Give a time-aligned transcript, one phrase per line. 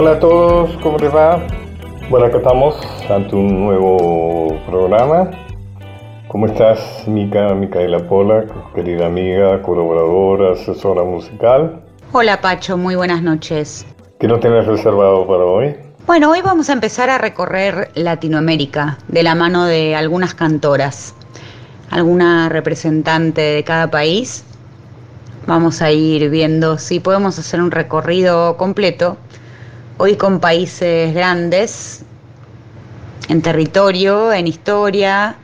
[0.00, 1.46] Hola a todos, ¿cómo les va?
[2.08, 2.74] Bueno, acá estamos
[3.10, 5.30] ante un nuevo programa.
[6.26, 11.82] ¿Cómo estás, Mica, Micaela Pola, querida amiga, colaboradora, asesora musical?
[12.12, 13.84] Hola, Pacho, muy buenas noches.
[14.18, 15.76] ¿Qué nos tienes reservado para hoy?
[16.06, 21.14] Bueno, hoy vamos a empezar a recorrer Latinoamérica de la mano de algunas cantoras,
[21.90, 24.46] alguna representante de cada país.
[25.46, 29.18] Vamos a ir viendo si podemos hacer un recorrido completo
[30.00, 32.02] hoy con países grandes,
[33.28, 35.36] en territorio, en historia.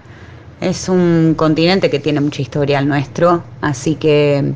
[0.62, 4.54] Es un continente que tiene mucha historia al nuestro, así que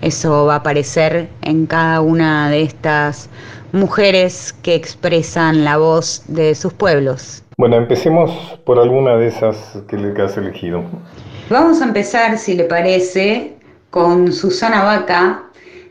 [0.00, 3.28] eso va a aparecer en cada una de estas
[3.72, 7.42] mujeres que expresan la voz de sus pueblos.
[7.58, 8.30] Bueno, empecemos
[8.64, 10.84] por alguna de esas que le has elegido.
[11.50, 13.58] Vamos a empezar, si le parece,
[13.90, 15.47] con Susana Vaca,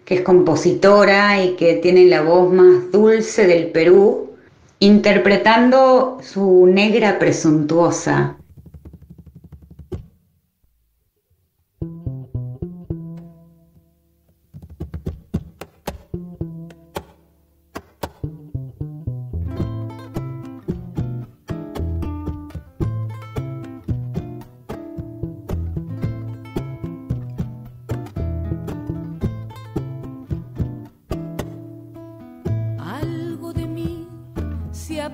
[0.07, 4.29] que es compositora y que tiene la voz más dulce del Perú,
[4.79, 8.37] interpretando su negra presuntuosa.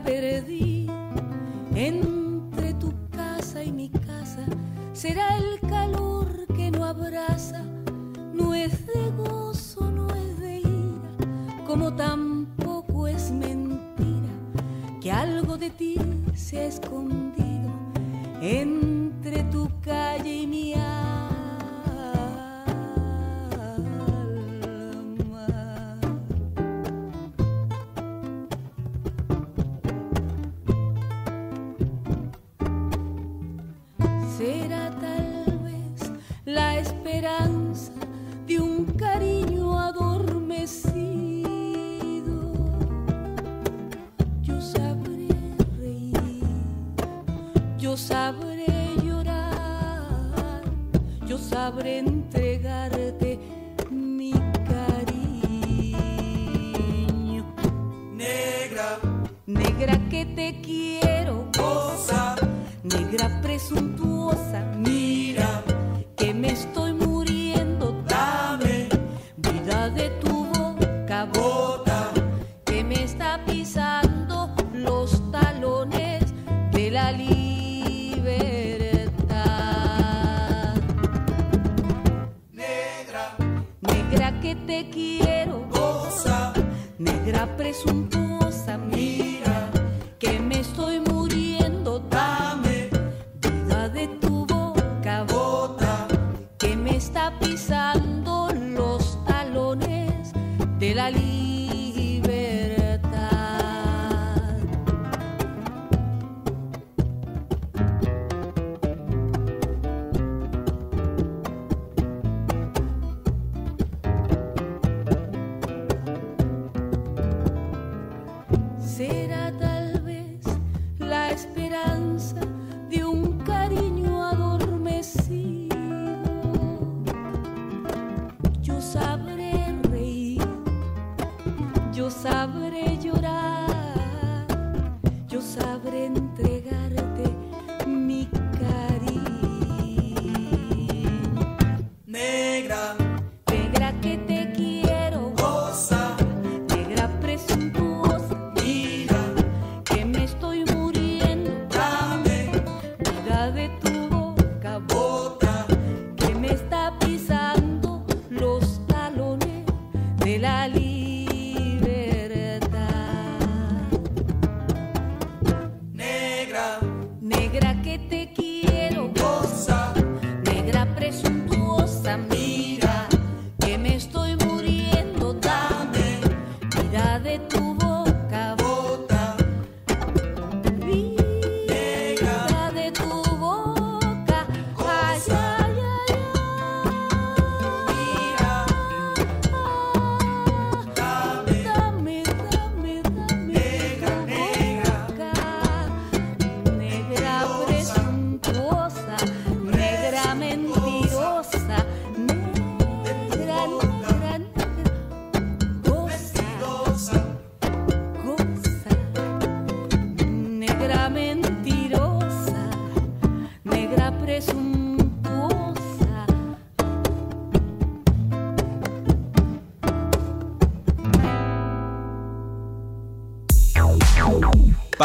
[0.04, 0.88] perdí.
[1.76, 4.46] Entre tu casa y mi casa
[4.94, 7.64] será el calor que no abraza.
[8.34, 14.30] No es de gozo, no es de ira, como tampoco es mentira
[15.02, 15.96] que algo de ti
[16.36, 17.72] se ha escondido
[18.42, 20.93] entre tu calle y mi alma.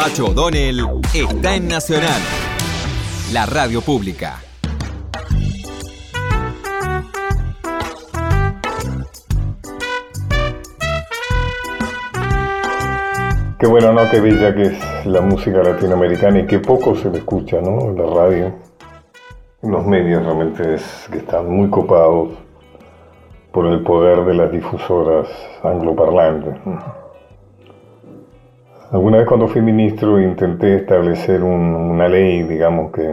[0.09, 0.79] Pacho O'Donnell
[1.13, 2.19] está en Nacional,
[3.31, 4.39] la radio pública.
[13.59, 14.09] Qué bueno, ¿no?
[14.09, 17.91] Qué bella que es la música latinoamericana y qué poco se le escucha, ¿no?
[17.91, 18.55] En la radio.
[19.61, 22.29] En los medios realmente es que están muy copados
[23.51, 25.27] por el poder de las difusoras
[25.61, 26.55] angloparlantes.
[28.91, 33.07] Alguna vez cuando fui ministro intenté establecer una ley, digamos, que,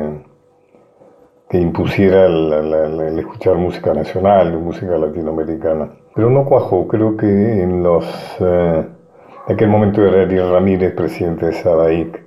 [1.50, 5.90] que impusiera el, escuchar música nacional, música latinoamericana.
[6.14, 8.06] Pero no cuajó, creo que en los...
[8.40, 8.86] Eh,
[9.48, 12.22] en aquel momento era Ariel Ramírez, presidente de SADAIC.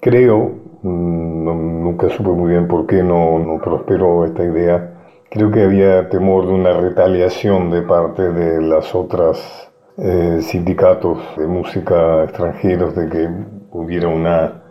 [0.00, 0.50] Creo,
[0.82, 4.92] mm, nunca supe muy bien por qué no, no prosperó esta idea,
[5.30, 9.65] creo que había temor de una retaliación de parte de las otras
[9.98, 13.28] eh, sindicatos de música extranjeros, de que
[13.70, 14.62] hubiera una,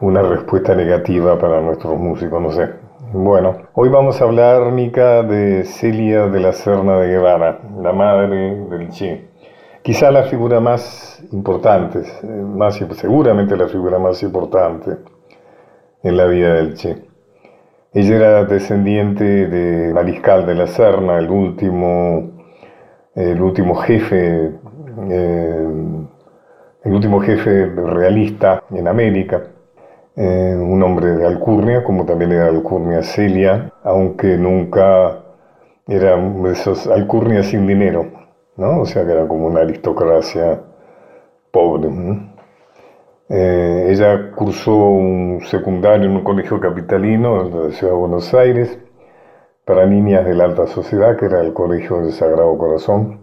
[0.00, 2.70] una respuesta negativa para nuestros músicos, no sé.
[3.12, 8.56] Bueno, hoy vamos a hablar, Mica, de Celia de la Serna de Guevara, la madre
[8.70, 9.28] del Che.
[9.82, 14.96] Quizá la figura más importante, más, seguramente la figura más importante
[16.02, 17.04] en la vida del Che.
[17.92, 22.31] Ella era descendiente de Mariscal de la Serna, el último,
[23.14, 24.52] el último jefe,
[25.10, 25.68] eh,
[26.84, 29.42] el último jefe realista en América,
[30.16, 35.20] eh, un hombre de alcurnia, como también era alcurnia Celia, aunque nunca
[35.86, 36.16] era
[36.50, 38.22] esos alcurnias sin dinero
[38.56, 38.80] ¿no?
[38.80, 40.60] O sea que era como una aristocracia
[41.50, 41.88] pobre.
[43.28, 48.78] Eh, ella cursó un secundario en un colegio capitalino de la ciudad de Buenos Aires
[49.64, 53.20] para niñas de la alta sociedad, que era el Colegio del Sagrado Corazón.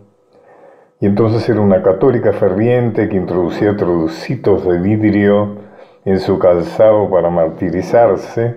[1.02, 5.58] Y entonces era una católica ferviente que introducía trocitos de vidrio
[6.06, 8.56] en su calzado para martirizarse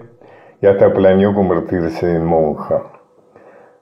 [0.60, 2.82] y hasta planeó convertirse en monja.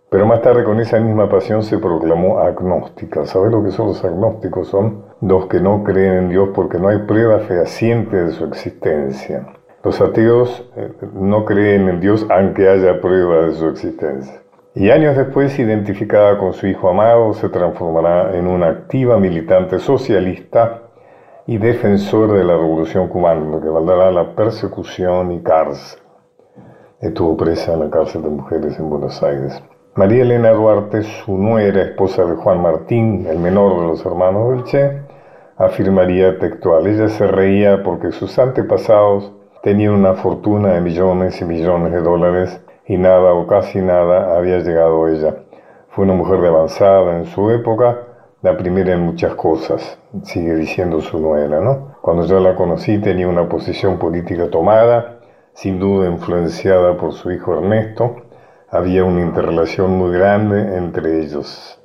[0.08, 3.26] Pero más tarde con esa misma pasión se proclamó agnóstica.
[3.26, 4.69] ¿Sabes lo que son los agnósticos?
[4.69, 9.47] Son los que no creen en Dios porque no hay prueba fehaciente de su existencia.
[9.82, 14.43] Los ateos eh, no creen en Dios aunque haya prueba de su existencia.
[14.75, 20.82] Y años después, identificada con su hijo amado, se transformará en una activa militante socialista
[21.47, 25.99] y defensor de la revolución cubana, lo que valdrá la persecución y cárcel.
[27.00, 29.62] Estuvo presa en la cárcel de mujeres en Buenos Aires.
[29.94, 34.65] María Elena Duarte, su nuera, esposa de Juan Martín, el menor de los hermanos del
[34.65, 35.03] Che,
[35.56, 41.93] afirmaría textual, ella se reía porque sus antepasados tenían una fortuna de millones y millones
[41.93, 45.37] de dólares y nada o casi nada había llegado a ella.
[45.91, 48.07] Fue una mujer de avanzada en su época,
[48.43, 51.97] la primera en muchas cosas, sigue diciendo su nuera, ¿no?
[52.00, 55.21] Cuando yo la conocí tenía una posición política tomada,
[55.52, 58.17] sin duda influenciada por su hijo Ernesto,
[58.71, 61.79] había una interrelación muy grande entre ellos.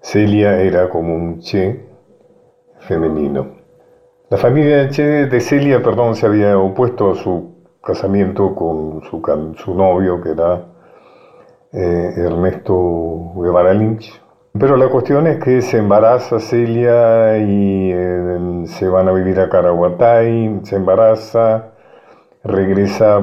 [0.00, 1.88] Celia era como un Che
[2.80, 3.63] femenino.
[4.30, 10.30] La familia de, Celia perdón, se había opuesto a su casamiento con su, novio, que
[10.30, 10.64] era
[11.70, 14.18] eh, Ernesto Guevara Lynch.
[14.58, 19.50] Pero la cuestión es que se embaraza Celia y eh, se van a vivir a
[19.50, 21.72] Caraguatay, se embaraza,
[22.44, 23.20] regresa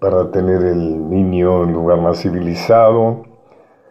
[0.00, 3.24] para tener el niño en un lugar más civilizado.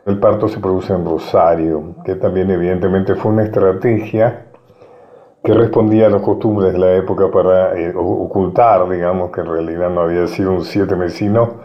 [0.08, 4.48] El parto se produce en Rosario, que también evidentemente fue una estrategia
[5.44, 9.90] que respondía a las costumbres de la época para eh, ocultar, digamos, que en realidad
[9.90, 11.56] no había sido un siete mesino,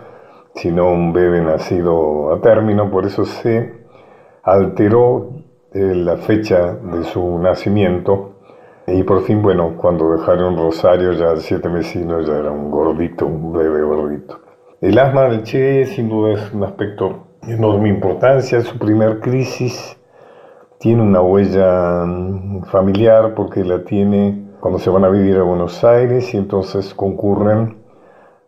[0.55, 3.85] sino un bebé nacido a término, por eso se
[4.43, 5.31] alteró
[5.73, 8.37] eh, la fecha de su nacimiento
[8.89, 13.53] y por fin, bueno, cuando dejaron Rosario, ya siete vecinos ya era un gordito, un
[13.53, 14.39] bebé gordito.
[14.81, 18.61] El asma del Che sin duda es un aspecto de enorme importancia.
[18.61, 19.96] Su primer crisis
[20.87, 25.83] tiene una huella mm, familiar porque la tiene cuando se van a vivir a Buenos
[25.83, 27.79] Aires y entonces concurren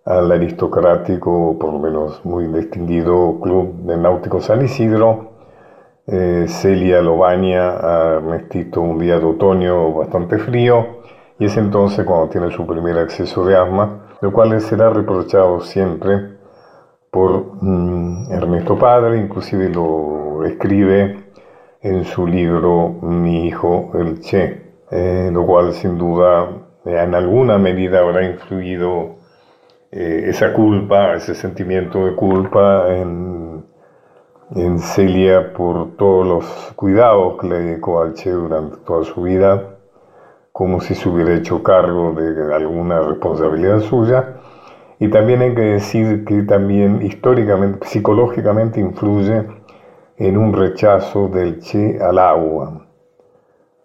[0.04, 5.32] al aristocrático, por lo menos muy distinguido Club de Náutico San Isidro,
[6.06, 11.00] eh, Celia lo baña a Ernestito un día de otoño bastante frío
[11.40, 16.38] y es entonces cuando tiene su primer acceso de asma, lo cual será reprochado siempre
[17.10, 21.27] por mm, Ernesto Padre, inclusive lo escribe
[21.82, 26.48] en su libro Mi hijo el Che, eh, lo cual sin duda
[26.84, 29.16] en alguna medida habrá influido
[29.90, 33.38] eh, esa culpa, ese sentimiento de culpa en
[34.54, 39.76] en Celia por todos los cuidados que le dedicó al Che durante toda su vida,
[40.52, 44.36] como si se hubiera hecho cargo de alguna responsabilidad suya.
[44.98, 49.46] Y también hay que decir que también históricamente, psicológicamente influye
[50.18, 52.86] en un rechazo del Che al agua.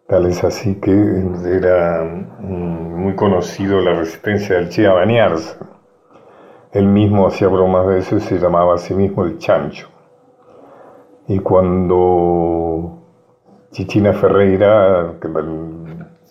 [0.07, 0.91] Tal es así que
[1.45, 5.57] era mm, muy conocido la resistencia del Che a bañarse.
[6.71, 9.89] Él mismo hacía bromas de eso y se llamaba a sí mismo el chancho.
[11.27, 12.99] Y cuando
[13.71, 15.13] Chichina Ferreira,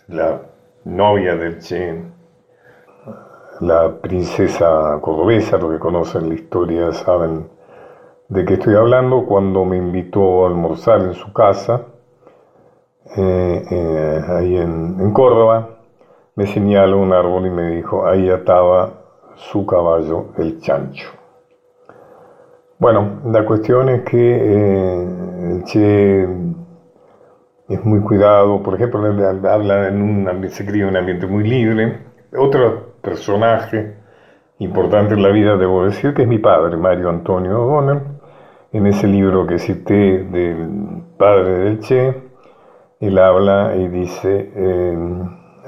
[0.08, 0.40] la
[0.84, 2.02] novia del Che,
[3.60, 7.48] la princesa cordobesa, lo que conocen la historia saben
[8.32, 11.82] de qué estoy hablando, cuando me invitó a almorzar en su casa,
[13.14, 15.68] eh, eh, ahí en, Córdoba,
[16.34, 18.88] me señaló un árbol y me dijo, ahí ataba
[19.34, 21.10] su caballo, el chancho.
[22.78, 26.22] Bueno, la cuestión es que eh, el Che
[27.68, 29.00] es muy cuidado, por ejemplo,
[29.46, 31.98] habla en un, se cría en un ambiente muy libre.
[32.34, 33.94] Otro personaje
[34.58, 38.11] importante en la vida, debo decir, que es mi padre, Mario Antonio O'Donnell.
[38.74, 42.22] En ese libro que cité del padre del Che,
[43.00, 44.96] él habla y dice, eh,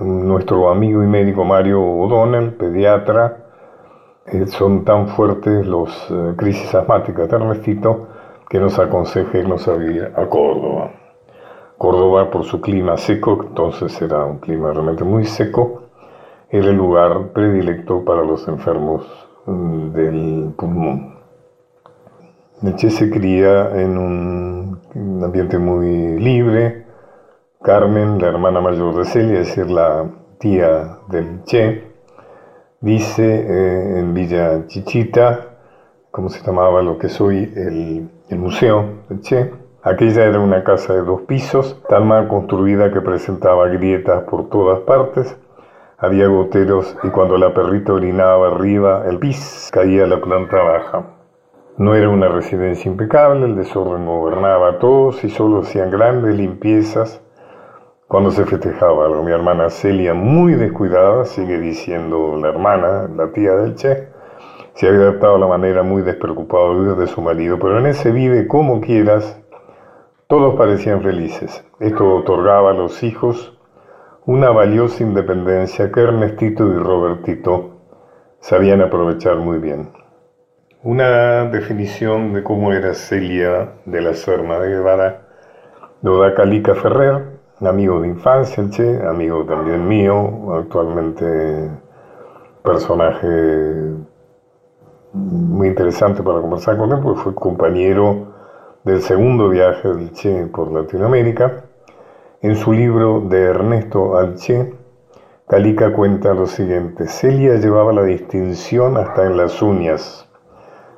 [0.01, 3.45] nuestro amigo y médico Mario O'Donnell, pediatra,
[4.25, 8.09] eh, son tan fuertes los eh, crisis asmáticas de Ernestito
[8.49, 10.93] que nos aconseja irnos a vivir a Córdoba.
[11.77, 15.83] Córdoba, por su clima seco, entonces era un clima realmente muy seco,
[16.49, 19.05] era el lugar predilecto para los enfermos
[19.45, 21.14] mm, del pulmón.
[22.73, 26.87] Che se cría en un, un ambiente muy libre.
[27.63, 31.85] Carmen, la hermana mayor de Celia, es decir, la tía del Che,
[32.81, 35.57] dice eh, en Villa Chichita,
[36.11, 39.53] como se llamaba lo que soy el, el museo del Che.
[39.83, 44.81] Aquella era una casa de dos pisos, tan mal construida que presentaba grietas por todas
[44.81, 45.37] partes.
[45.99, 51.14] Había goteros y cuando la perrita orinaba arriba, el pis caía a la planta baja.
[51.77, 57.21] No era una residencia impecable, el desorden gobernaba a todos y solo hacían grandes limpiezas
[58.07, 59.25] cuando se festejaba algo.
[59.25, 64.07] Mi hermana Celia, muy descuidada, sigue diciendo la hermana, la tía del Che,
[64.75, 67.87] se había adaptado a la manera muy despreocupada de vivir de su marido, pero en
[67.87, 69.43] ese vive como quieras,
[70.29, 71.67] todos parecían felices.
[71.81, 73.59] Esto otorgaba a los hijos
[74.27, 77.81] una valiosa independencia que Ernestito y Robertito
[78.39, 80.04] sabían aprovechar muy bien.
[80.85, 85.23] Una definición de cómo era Celia de la Serna de Guevara
[86.03, 87.23] lo da Calica Ferrer,
[87.63, 91.71] amigo de infancia, Che, amigo también mío, actualmente
[92.63, 93.95] personaje
[95.15, 98.35] muy interesante para conversar con él, porque fue compañero
[98.85, 101.65] del segundo viaje del Che por Latinoamérica.
[102.43, 104.75] En su libro de Ernesto al Che,
[105.49, 110.29] Calica cuenta lo siguiente, Celia llevaba la distinción hasta en las uñas.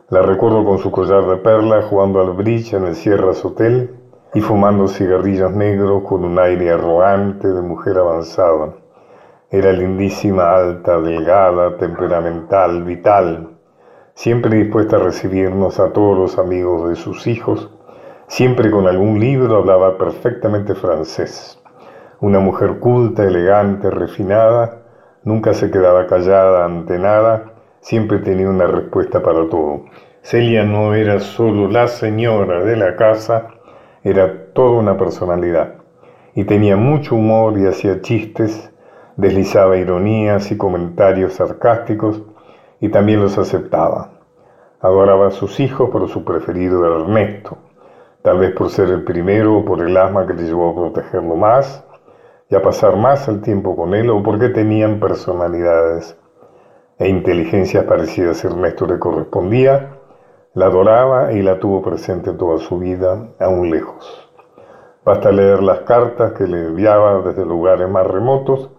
[0.09, 3.91] La recuerdo con su collar de perla jugando al bridge en el Sierras Hotel
[4.35, 8.75] y fumando cigarrillos negros con un aire arrogante de mujer avanzada.
[9.51, 13.49] Era lindísima, alta, delgada, temperamental, vital,
[14.15, 17.69] siempre dispuesta a recibirnos a todos los amigos de sus hijos,
[18.29, 21.61] siempre con algún libro hablaba perfectamente francés.
[22.21, 24.83] Una mujer culta, elegante, refinada,
[25.25, 27.56] nunca se quedaba callada ante nada,
[27.87, 29.85] siempre tenía una respuesta para todo.
[30.21, 33.47] Celia no era solo la señora de la casa,
[34.03, 35.75] era toda una personalidad
[36.35, 38.73] y tenía mucho humor y hacía chistes,
[39.17, 42.23] deslizaba ironías y comentarios sarcásticos
[42.81, 44.19] y también los aceptaba.
[44.81, 47.57] Adoraba a sus hijos, pero su preferido era Ernesto,
[48.23, 51.37] tal vez por ser el primero o por el asma que le llevó a protegerlo
[51.37, 51.85] más
[52.51, 56.19] y a pasar más el tiempo con él o porque tenían personalidades
[56.99, 59.97] e inteligencias parecidas a Ernesto le correspondía
[60.57, 64.27] la adoraba y la tuvo presente toda su vida, aún lejos.
[65.05, 68.71] Basta leer las cartas que le enviaba desde lugares más remotos.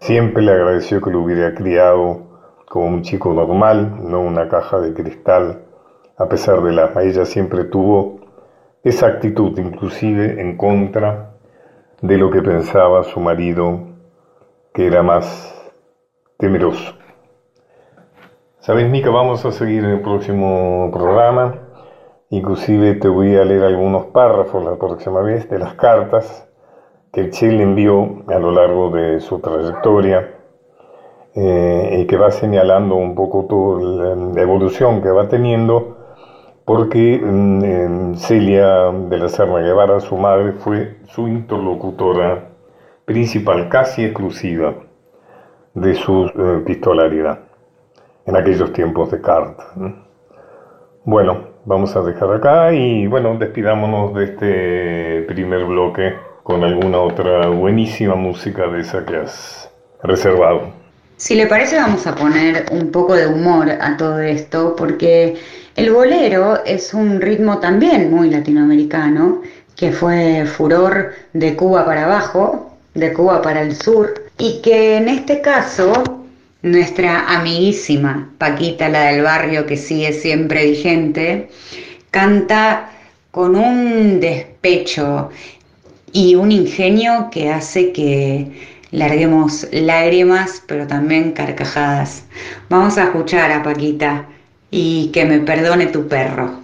[0.00, 2.24] Siempre le agradeció que lo hubiera criado
[2.68, 5.64] como un chico normal, no una caja de cristal.
[6.18, 8.20] A pesar de la ella siempre tuvo
[8.82, 11.36] esa actitud, inclusive en contra
[12.02, 13.80] de lo que pensaba su marido,
[14.74, 15.72] que era más
[16.36, 17.03] temeroso.
[18.64, 21.54] Sabes, Mica, vamos a seguir en el próximo programa.
[22.30, 26.48] Inclusive te voy a leer algunos párrafos la próxima vez de las cartas
[27.12, 30.36] que el Che le envió a lo largo de su trayectoria
[31.34, 33.82] eh, y que va señalando un poco toda
[34.34, 35.98] la evolución que va teniendo,
[36.64, 42.48] porque mm, Celia de la Serna Guevara, su madre, fue su interlocutora
[43.04, 44.74] principal, casi exclusiva,
[45.74, 47.40] de su eh, pistolaridad
[48.26, 49.64] en aquellos tiempos de carta.
[51.04, 57.48] Bueno, vamos a dejar acá y bueno, despidámonos de este primer bloque con alguna otra
[57.48, 59.70] buenísima música de esa que has
[60.02, 60.72] reservado.
[61.16, 65.36] Si le parece vamos a poner un poco de humor a todo esto porque
[65.76, 69.42] el bolero es un ritmo también muy latinoamericano
[69.76, 75.08] que fue furor de Cuba para abajo, de Cuba para el sur y que en
[75.08, 76.23] este caso
[76.64, 81.48] nuestra amiguísima Paquita, la del barrio que sigue siempre vigente,
[82.10, 82.90] canta
[83.30, 85.28] con un despecho
[86.12, 88.50] y un ingenio que hace que
[88.92, 92.24] larguemos lágrimas, pero también carcajadas.
[92.70, 94.26] Vamos a escuchar a Paquita
[94.70, 96.60] y que me perdone tu perro.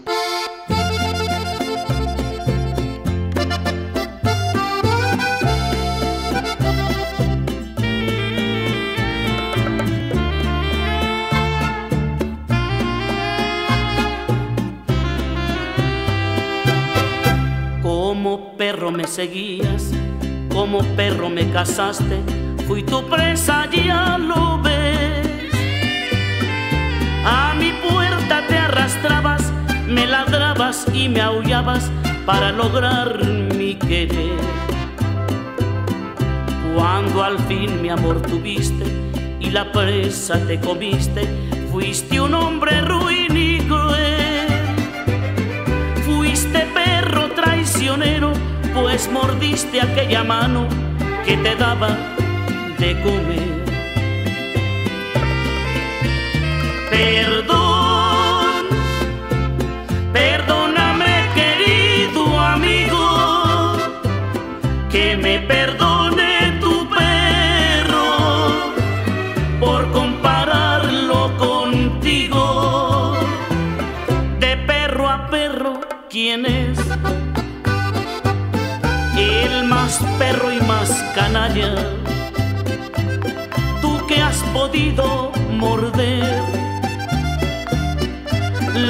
[19.20, 19.90] Seguías,
[20.50, 22.22] como perro me cazaste,
[22.66, 25.28] fui tu presa, ya lo ves.
[27.26, 29.42] A mi puerta te arrastrabas,
[29.86, 31.90] me ladrabas y me aullabas
[32.24, 33.22] para lograr
[33.58, 34.40] mi querer.
[36.74, 38.86] Cuando al fin mi amor tuviste
[39.38, 41.28] y la presa te comiste,
[41.70, 44.48] fuiste un hombre ruin y cruel.
[46.06, 50.66] Fuiste perro traicionero pues mordiste aquella mano
[51.24, 51.96] que te daba
[52.78, 53.60] de comer.
[56.90, 58.66] Perdón,
[60.12, 63.76] perdóname querido amigo,
[64.90, 65.89] que me perdone
[85.60, 86.42] morder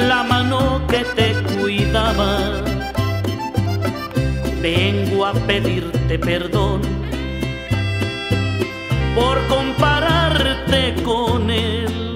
[0.07, 2.63] la mano que te cuidaba.
[4.61, 6.81] Vengo a pedirte perdón
[9.15, 12.15] por compararte con él.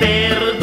[0.00, 0.59] Perdón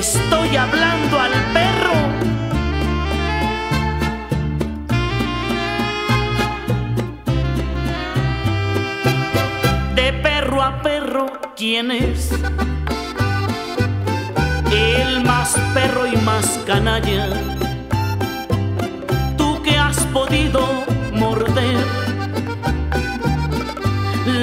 [0.00, 1.98] estoy hablando al perro.
[9.94, 12.30] De perro a perro, ¿quién es?
[14.72, 17.28] El más perro y más canalla.
[19.36, 20.62] Tú que has podido
[21.12, 21.84] morder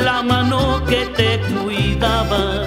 [0.05, 2.66] la mano que te cuidaba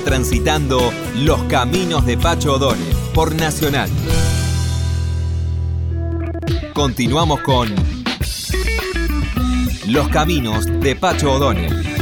[0.00, 3.90] transitando los caminos de Pacho O'Donnell por Nacional.
[6.72, 7.74] Continuamos con
[9.86, 11.94] Los caminos de Pacho O'Donnell.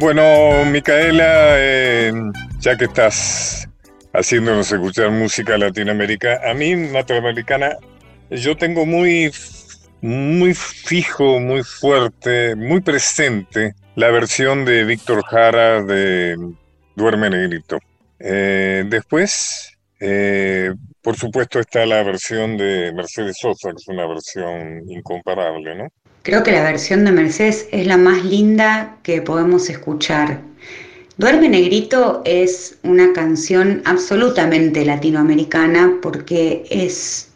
[0.00, 2.12] Bueno, Micaela, eh,
[2.60, 3.67] ya que estás
[4.18, 6.50] haciéndonos escuchar música latinoamericana.
[6.50, 7.76] A mí, latinoamericana,
[8.30, 9.30] yo tengo muy,
[10.00, 16.36] muy fijo, muy fuerte, muy presente la versión de Víctor Jara de
[16.94, 17.78] Duerme Negrito.
[18.18, 24.82] Eh, después, eh, por supuesto, está la versión de Mercedes Sosa, que es una versión
[24.88, 25.88] incomparable, ¿no?
[26.22, 30.42] Creo que la versión de Mercedes es la más linda que podemos escuchar.
[31.18, 37.30] Duerme Negrito es una canción absolutamente latinoamericana porque es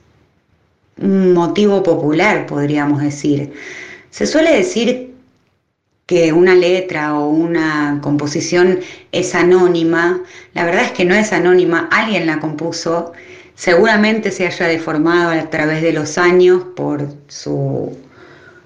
[0.98, 3.52] un motivo popular, podríamos decir.
[4.10, 5.12] Se suele decir
[6.06, 8.78] que una letra o una composición
[9.10, 10.22] es anónima.
[10.54, 13.12] La verdad es que no es anónima, alguien la compuso.
[13.56, 17.98] Seguramente se haya deformado a través de los años por su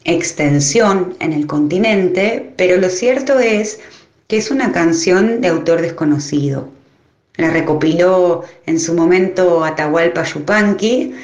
[0.04, 3.80] extensión en el continente, pero lo cierto es
[4.28, 6.68] que es una canción de autor desconocido.
[7.36, 11.14] La recopiló en su momento Atahualpa Yupanqui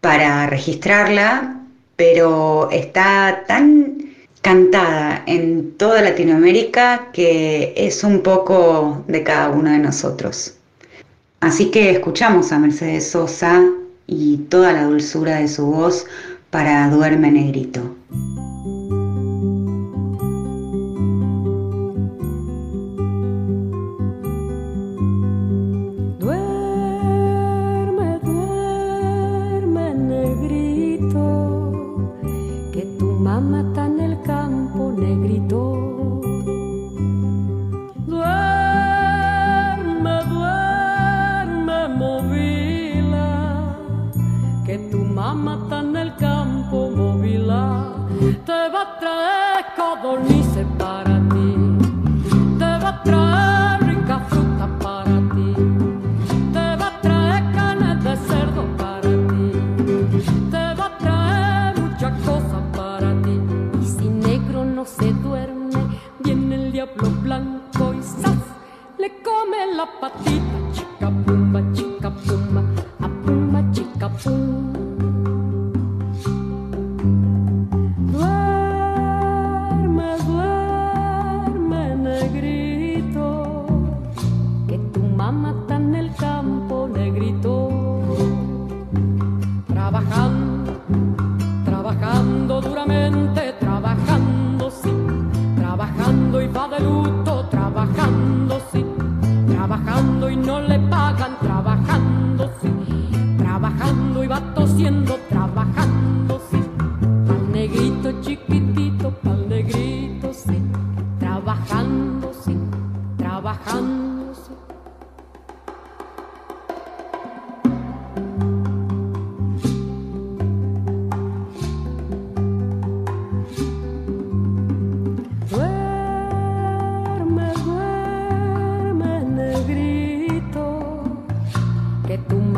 [0.00, 1.60] para registrarla,
[1.96, 3.96] pero está tan
[4.40, 10.54] cantada en toda Latinoamérica que es un poco de cada uno de nosotros.
[11.40, 13.64] Así que escuchamos a Mercedes Sosa
[14.06, 16.06] y toda la dulzura de su voz
[16.50, 17.96] para Duerme Negrito.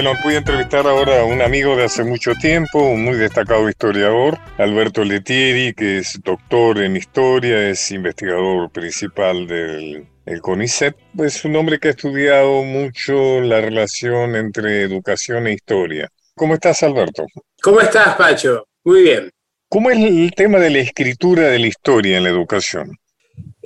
[0.00, 3.68] Bueno, voy a entrevistar ahora a un amigo de hace mucho tiempo, un muy destacado
[3.68, 10.06] historiador, Alberto Letieri, que es doctor en historia, es investigador principal del
[10.40, 10.94] CONICET.
[11.18, 16.08] Es un hombre que ha estudiado mucho la relación entre educación e historia.
[16.36, 17.26] ¿Cómo estás, Alberto?
[17.60, 18.68] ¿Cómo estás, Pacho?
[18.84, 19.30] Muy bien.
[19.68, 22.96] ¿Cómo es el tema de la escritura de la historia en la educación?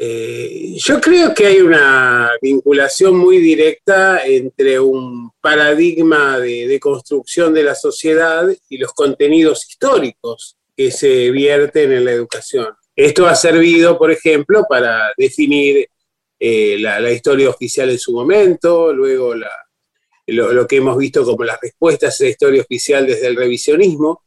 [0.05, 7.63] Eh, yo creo que hay una vinculación muy directa entre un paradigma de, construcción de
[7.63, 12.75] la sociedad y los contenidos históricos que se vierten en la educación.
[12.97, 15.87] Esto ha servido, por ejemplo, para definir
[16.41, 21.61] eh, la, historia oficial en su momento, luego lo, lo, que hemos visto como las
[21.61, 24.25] respuestas a la historia oficial desde el revisionismo,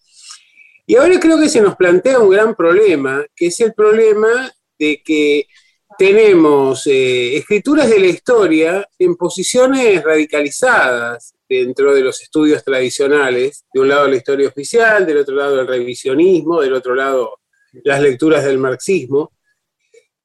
[0.88, 5.02] y ahora creo que se nos plantea un gran problema, que es el problema de
[5.04, 5.48] que
[5.98, 13.80] tenemos eh, escrituras de la historia en posiciones radicalizadas dentro de los estudios tradicionales, de
[13.80, 17.40] un lado la historia oficial, del otro lado el revisionismo, del otro lado
[17.84, 19.34] las lecturas del marxismo,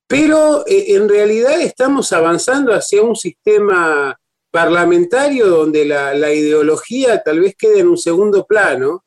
[0.07, 4.19] pero eh, en realidad estamos avanzando hacia un sistema
[4.51, 9.05] parlamentario donde la ideología tal vez quede en un segundo plano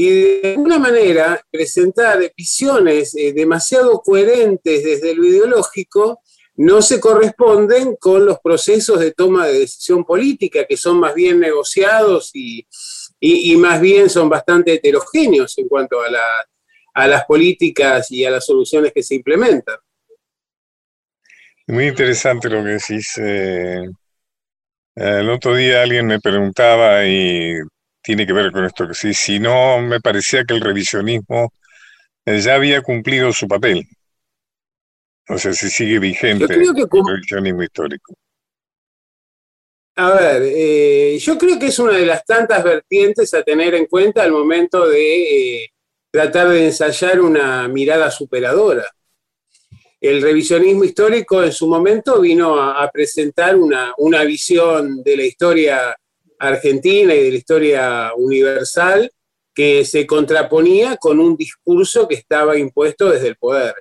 [0.00, 6.20] y de alguna manera presentar visiones eh, demasiado coherentes desde lo ideológico
[6.54, 11.40] no se corresponden con los procesos de toma de decisión política, que son más bien
[11.40, 12.64] negociados y,
[13.56, 16.06] más bien son bastante heterogéneos en cuanto a,
[16.94, 19.78] a las políticas y a las soluciones que se implementan.
[21.66, 23.18] Muy interesante lo que decís.
[23.20, 23.82] Eh,
[24.94, 27.54] el otro día alguien me preguntaba y
[28.08, 31.52] tiene que ver con esto que sí, si no me parecía que el revisionismo
[32.24, 33.86] eh, ya había cumplido su papel.
[35.28, 36.48] O sea, si sigue vigente el
[36.88, 38.14] revisionismo histórico.
[39.96, 43.84] A ver, eh, yo creo que es una de las tantas vertientes a tener en
[43.84, 45.68] cuenta al momento de
[46.10, 48.86] tratar de ensayar una mirada superadora
[50.00, 55.96] el revisionismo histórico en su momento vino a, presentar una, visión de la historia
[56.38, 59.10] argentina y de la historia universal
[59.54, 63.74] que se contraponía con un discurso que estaba impuesto desde el poder.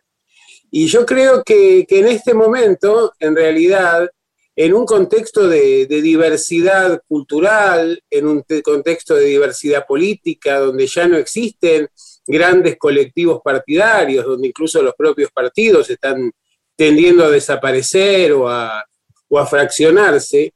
[0.72, 4.10] Y yo creo que, en este momento, en realidad,
[4.56, 11.08] en un contexto de, de, diversidad cultural, en un contexto de diversidad política, donde ya
[11.08, 11.88] no existen
[12.26, 16.32] grandes colectivos partidarios, donde incluso los propios partidos están
[16.78, 18.86] tendiendo a desaparecer o a,
[19.50, 20.54] fraccionarse,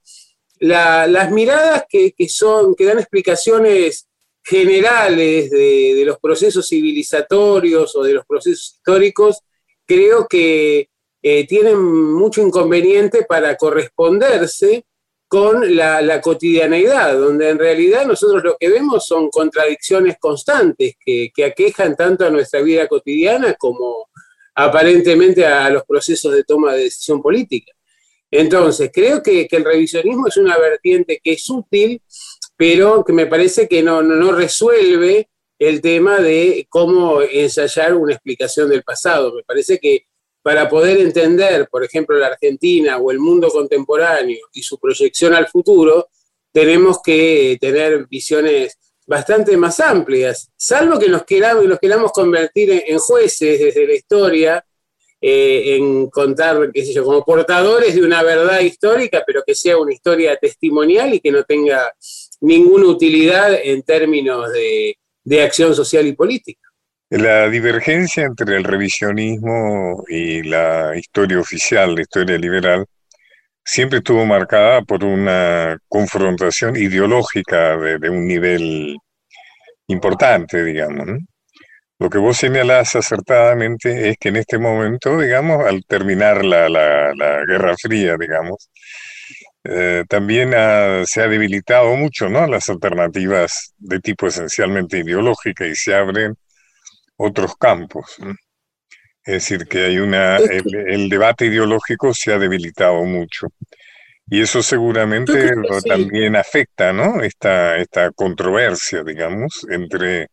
[0.62, 4.08] las miradas que, son, que dan explicaciones
[4.44, 9.40] generales de, los procesos civilizatorios o de los procesos históricos,
[9.86, 10.90] creo que
[11.24, 14.86] eh, tienen mucho inconveniente para corresponderse
[15.28, 21.96] con la, cotidianeidad, donde en realidad nosotros lo que vemos son contradicciones constantes que, aquejan
[21.96, 24.10] tanto a nuestra vida cotidiana como
[24.54, 27.72] aparentemente a los procesos de toma de decisión política.
[28.32, 32.02] Entonces, creo que, el revisionismo es una vertiente que es útil,
[32.56, 38.70] pero que me parece que no, no resuelve el tema de cómo ensayar una explicación
[38.70, 39.34] del pasado.
[39.36, 40.06] Me parece que
[40.42, 45.48] para poder entender, por ejemplo, la Argentina o el mundo contemporáneo y su proyección al
[45.48, 46.08] futuro,
[46.52, 52.98] tenemos que tener visiones bastante más amplias, salvo que nos queramos, nos queramos convertir en,
[52.98, 54.66] jueces desde la historia,
[55.22, 59.78] eh, en contar, qué sé yo, como portadores de una verdad histórica, pero que sea
[59.78, 61.94] una historia testimonial y que no tenga
[62.42, 64.50] ninguna utilidad en términos
[65.24, 66.72] de acción social y política.
[67.12, 72.86] La divergencia entre el revisionismo y la historia oficial, la historia liberal,
[73.66, 78.96] siempre estuvo marcada por una confrontación ideológica de, un nivel
[79.88, 81.20] importante, digamos.
[82.02, 87.76] Lo que vos señalás acertadamente es que en este momento, digamos, al terminar la, Guerra
[87.80, 88.72] Fría, digamos,
[89.64, 90.52] eh, también
[91.06, 92.48] se ha debilitado mucho, ¿no?
[92.48, 96.34] Las alternativas de tipo esencialmente ideológica y se abren
[97.18, 98.18] otros campos.
[99.24, 103.46] Es decir, que hay una, el, debate ideológico se ha debilitado mucho.
[104.26, 105.52] Y eso seguramente
[105.88, 107.22] también afecta, ¿no?
[107.22, 110.30] Esta, esta controversia, digamos, entre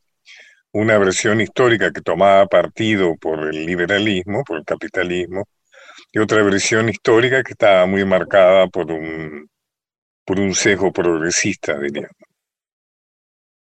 [0.73, 5.49] una versión histórica que tomaba partido por el liberalismo, por el capitalismo,
[6.13, 9.49] y otra versión histórica que estaba muy marcada por un,
[10.25, 12.17] por un sesgo progresista, diríamos.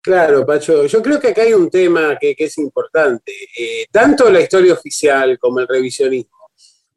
[0.01, 3.33] Claro, Pacho, yo creo que acá hay un tema que, es importante.
[3.57, 6.37] Eh, tanto la historia oficial como el revisionismo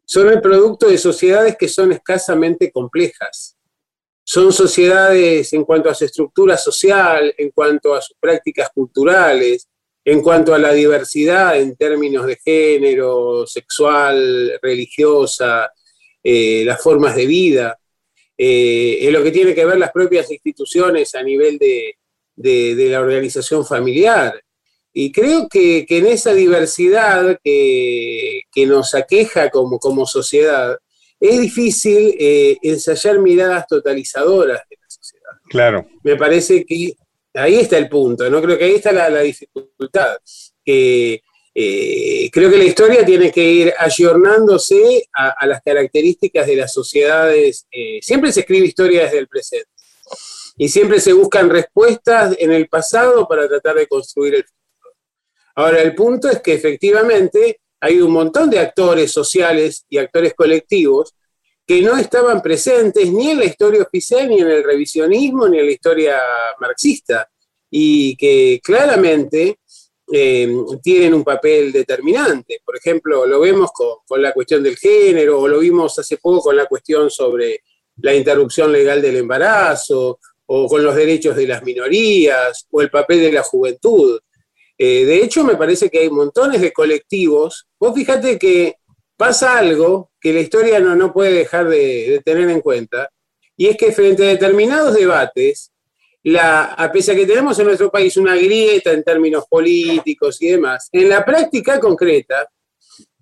[0.04, 3.56] son el producto de sociedades que son escasamente complejas.
[4.24, 9.68] Son sociedades en cuanto a su estructura social, en cuanto a sus prácticas culturales,
[10.04, 15.70] en cuanto a la diversidad en términos de género, sexual, religiosa,
[16.22, 17.78] eh, las formas de vida,
[18.36, 21.96] eh, en lo que tiene que ver las propias instituciones a nivel de,
[22.34, 24.42] de, la organización familiar.
[24.92, 30.78] Y creo que, en esa diversidad que, nos aqueja como, como sociedad,
[31.20, 35.32] es difícil eh, ensayar miradas totalizadoras de la sociedad.
[35.50, 35.86] Claro.
[36.02, 36.94] Me parece que
[37.34, 38.40] ahí está el punto, ¿no?
[38.42, 40.16] Creo que ahí está la, dificultad.
[40.64, 47.66] Eh, creo que la historia tiene que ir ayornándose a, las características de las sociedades.
[47.70, 49.68] Eh, siempre se escribe historia desde el presente
[50.56, 54.94] y siempre se buscan respuestas en el pasado para tratar de construir el futuro.
[55.54, 61.14] Ahora, el punto es que efectivamente hay un montón de actores sociales y actores colectivos
[61.70, 65.66] que no estaban presentes ni en la historia oficial, ni en el revisionismo, ni en
[65.66, 66.20] la historia
[66.58, 67.30] marxista,
[67.70, 69.60] y que claramente
[70.12, 70.52] eh,
[70.82, 72.60] tienen un papel determinante.
[72.64, 76.56] Por ejemplo, lo vemos con, la cuestión del género, o lo vimos hace poco con
[76.56, 77.62] la cuestión sobre
[77.98, 83.20] la interrupción legal del embarazo, o con los derechos de las minorías, o el papel
[83.20, 84.18] de la juventud.
[84.76, 87.68] Eh, de hecho, me parece que hay montones de colectivos.
[87.78, 88.74] Vos fíjate que
[89.20, 93.10] pasa algo que la historia no, no puede dejar de, tener en cuenta,
[93.54, 95.72] y es que frente a determinados debates,
[96.22, 100.88] la, a pesar que tenemos en nuestro país una grieta en términos políticos y demás,
[100.90, 102.48] en la práctica concreta,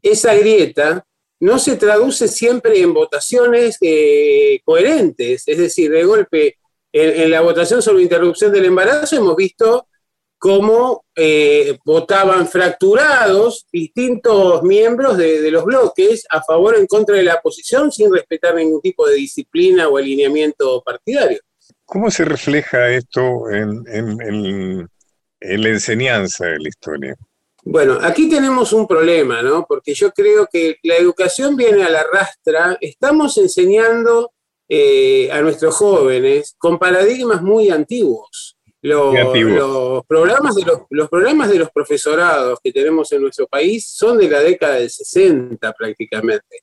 [0.01, 1.05] esa grieta
[1.41, 6.59] no se traduce siempre en votaciones eh, coherentes, es decir, de golpe,
[6.93, 9.88] en, en, la votación sobre interrupción del embarazo hemos visto
[10.39, 17.25] cómo eh, votaban fracturados distintos miembros de, los bloques a favor o en contra de
[17.25, 21.41] la oposición sin respetar ningún tipo de disciplina o alineamiento partidario.
[21.85, 23.85] ¿Cómo se refleja esto en,
[25.41, 27.17] en la enseñanza de la historia?
[27.65, 29.67] Bueno, aquí tenemos un problema, ¿no?
[29.67, 32.79] Porque yo creo que la educación viene a la rastra.
[32.81, 34.33] Estamos enseñando
[34.69, 38.58] eh, a nuestros jóvenes con paradigmas muy antiguos.
[38.81, 44.19] Los, programas de los, los, programas de los profesorados que tenemos en nuestro país son
[44.19, 46.63] de la década del 60 prácticamente.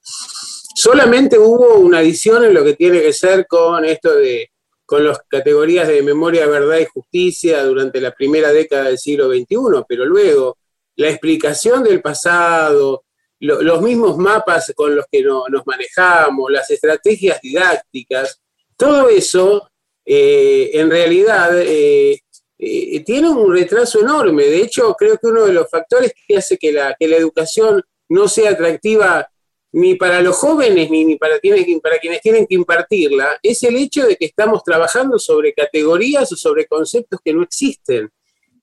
[0.75, 4.49] Solamente hubo una adición en lo que tiene que ser con esto de
[4.85, 9.83] con las categorías de memoria, verdad y justicia durante la primera década del siglo XXI,
[9.87, 10.57] pero luego
[10.95, 13.03] la explicación del pasado,
[13.39, 18.41] los mismos mapas con los que nos manejamos, las estrategias didácticas,
[18.77, 19.69] todo eso
[20.05, 22.21] eh, en realidad eh,
[22.57, 24.45] eh, tiene un retraso enorme.
[24.45, 27.83] De hecho, creo que uno de los factores que hace que la, que la educación
[28.09, 29.27] no sea atractiva
[29.71, 34.07] ni para los jóvenes ni, para, quienes, para quienes tienen que impartirla, es el hecho
[34.07, 38.09] de que estamos trabajando sobre categorías o sobre conceptos que no existen.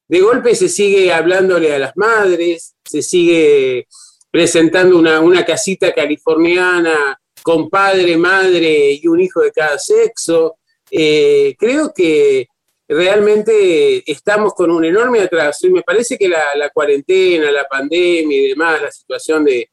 [0.09, 3.87] De golpe se sigue hablándole a las madres, se sigue
[4.31, 10.57] presentando una, una casita californiana con padre, madre y un hijo de cada sexo.
[10.95, 12.49] Eh, creo que
[12.87, 18.49] realmente estamos con un enorme atraso y me parece que la, cuarentena, la pandemia y
[18.49, 19.71] demás, la situación de,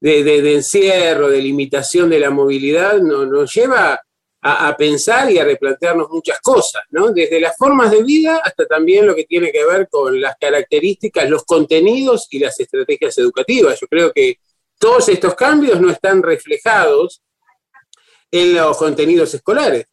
[0.00, 4.00] de, encierro, de limitación de la movilidad, nos lleva
[4.40, 7.10] a, pensar y a replantearnos muchas cosas, ¿no?
[7.10, 11.28] Desde las formas de vida hasta también lo que tiene que ver con las características,
[11.28, 13.78] los contenidos y las estrategias educativas.
[13.80, 14.38] Yo creo que
[14.78, 17.22] todos estos cambios no están reflejados
[18.30, 19.86] en los contenidos escolares.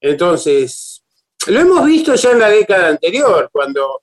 [0.00, 1.02] Entonces,
[1.46, 4.02] lo hemos visto ya en la década anterior, cuando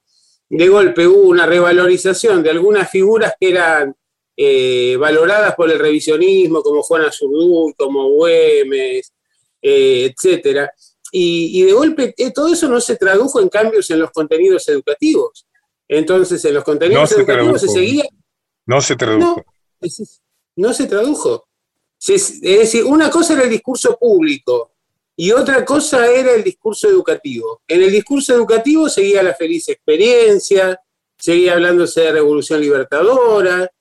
[0.49, 3.95] de golpe hubo una revalorización de algunas figuras que eran
[4.38, 9.13] eh, valoradas por el revisionismo, como Juana Zurduy, como Güemes,
[9.62, 10.71] eh, etcétera.
[11.12, 15.47] Y, de golpe eh, todo eso no se tradujo en cambios en los contenidos educativos.
[15.88, 18.05] Entonces, en los contenidos educativos se, seguía.
[18.65, 19.43] No se tradujo.
[20.58, 21.47] No, se tradujo.
[22.05, 24.74] Es decir, una cosa era el discurso público
[25.17, 27.62] y otra cosa era el discurso educativo.
[27.67, 30.80] En el discurso educativo seguía la feliz experiencia,
[31.17, 33.71] seguía hablándose de revolución libertadora,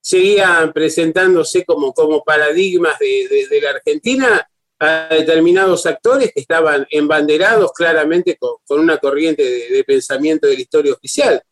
[0.00, 1.92] seguía presentándose como,
[2.24, 4.48] paradigmas de, la Argentina
[4.80, 10.94] a determinados actores que estaban embanderados claramente con, una corriente de, pensamiento de la historia
[10.94, 11.42] oficial.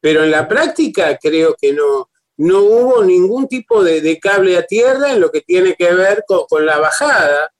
[0.00, 5.12] Pero en la práctica creo que no, no hubo ningún tipo de, cable a tierra
[5.12, 7.53] en lo que tiene que ver con la bajada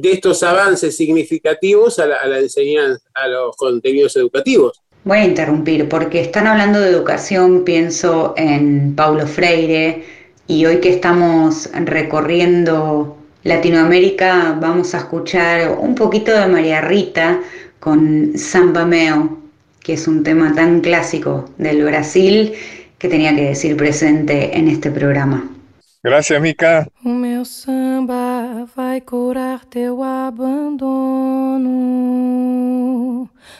[0.00, 4.80] de estos avances significativos a la, enseñanza, a los contenidos educativos.
[5.04, 10.04] Voy a interrumpir porque están hablando de educación, pienso en Paulo Freire
[10.46, 17.40] y hoy que estamos recorriendo Latinoamérica vamos a escuchar un poquito de María Rita
[17.78, 19.38] con Samba Meo,
[19.80, 22.52] que es un tema tan clásico del Brasil
[22.98, 25.48] que tenía que decir presente en este programa.
[26.02, 26.88] Gracias, Mica.
[27.04, 31.68] O meu samba vai curar teu abandono.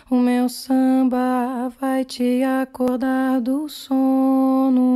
[0.08, 4.86] O meu samba vai te acordar do sono.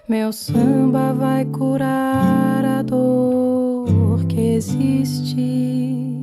[0.07, 6.18] Meu samba vai curar a dor que existe.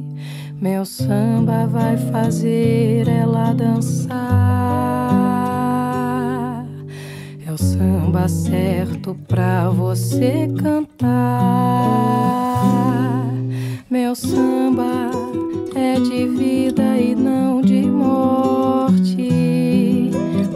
[0.60, 4.16] Meu samba vai fazer ela dançar.
[7.46, 11.12] É o samba certo pra você cantar.
[13.90, 15.10] Meu samba
[15.74, 19.28] é de vida e não de morte.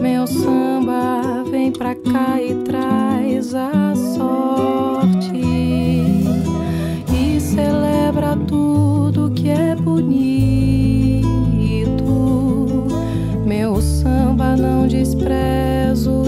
[0.01, 4.90] Meu samba vem pra cá e traz a sorte
[10.01, 11.77] bonito.
[13.45, 16.23] Meu samba não desprezo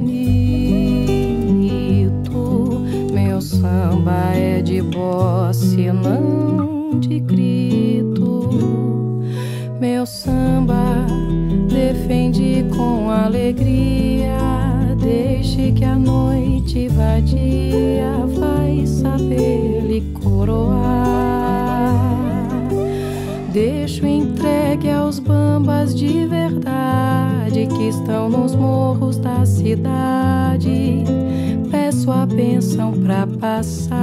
[3.14, 8.50] Meu samba é de bosse, não de grito.
[9.80, 11.06] Meu samba
[11.70, 14.09] defende com alegria
[16.70, 20.78] Noite vadia vai saber lhe coroar.
[23.52, 31.06] Deixo entregue aos bambas de verdade que estão nos morros da cidade.
[31.72, 33.98] Peço a benção pra passar.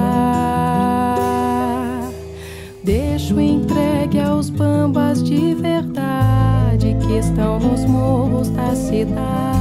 [2.82, 9.55] Deixo entregue aos bambas de verdade que estão nos morros da cidade.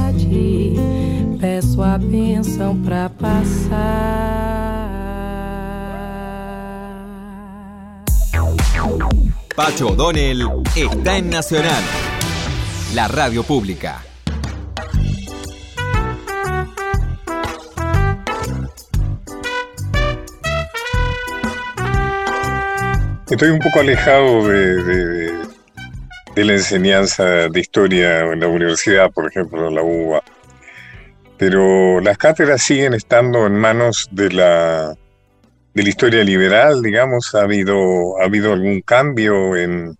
[1.40, 3.76] Peço a benção pra passar.
[9.54, 11.82] Pacho O'Donnell está en Nacional,
[12.94, 14.02] la radio pública.
[23.30, 25.46] Estoy un poco alejado de, de-
[26.34, 30.22] de la enseñanza de historia en la universidad, por ejemplo, en la UBA.
[31.38, 34.96] Pero las cátedras siguen estando en manos de la,
[35.74, 37.34] de la historia liberal, digamos.
[37.34, 39.94] ¿Ha habido, ha habido algún cambio en,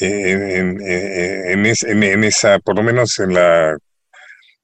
[0.00, 3.76] en, en- en es- en- en esa, por lo menos en la,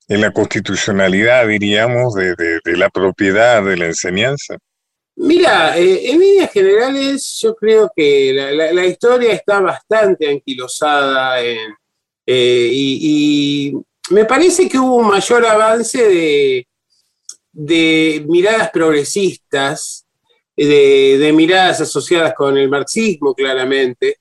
[0.09, 4.57] en la constitucionalidad, diríamos, de, de- la propiedad de la enseñanza?
[5.16, 8.33] Mira, eh, en líneas generales yo creo que
[8.72, 11.57] la, historia está bastante anquilosada eh,
[12.72, 13.74] y
[14.11, 16.66] me parece que hubo un mayor avance
[17.52, 20.06] de, miradas progresistas,
[20.56, 24.18] de, de miradas asociadas con el marxismo claramente,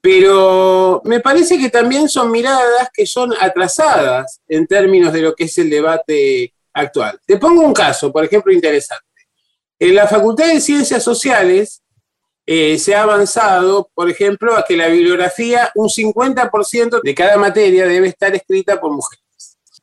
[0.00, 5.44] pero me parece que también son miradas que son atrasadas en términos de lo que
[5.44, 7.18] es el debate actual.
[7.26, 9.04] Te pongo un caso, por ejemplo, interesante.
[9.78, 11.82] En la Facultad de Ciencias Sociales
[12.46, 17.86] eh, se ha avanzado, por ejemplo, a que la bibliografía, un 50% de cada materia
[17.86, 19.24] debe estar escrita por mujeres.